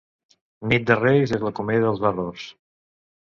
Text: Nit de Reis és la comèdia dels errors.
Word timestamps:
Nit 0.71 0.87
de 0.91 0.95
Reis 1.01 1.35
és 1.37 1.45
la 1.49 1.53
comèdia 1.59 1.85
dels 1.85 2.03
errors. 2.13 2.47